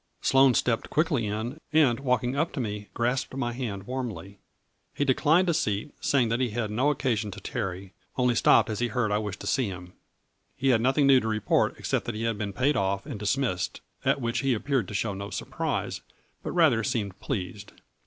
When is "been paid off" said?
12.39-13.05